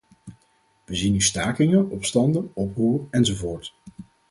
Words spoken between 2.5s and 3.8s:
oproer, enzovoort.